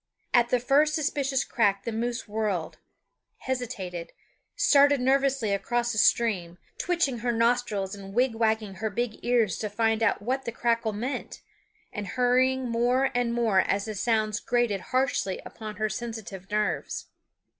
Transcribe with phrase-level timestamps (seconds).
[0.33, 2.79] At the first suspicious crack the moose whirled,
[3.37, 4.13] hesitated,
[4.55, 10.01] started nervously across the stream, twitching her nostrils and wigwagging her big ears to find
[10.01, 11.43] out what the crackle meant,
[11.93, 17.05] and hurrying more and more as the sounds grated harshly upon her sensitive nerves.